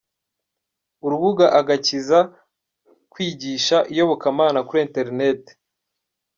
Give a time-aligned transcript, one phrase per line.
[1.05, 2.19] Urubuga Agakiza
[3.11, 5.51] Kwigisha iyobokamana kuri interinete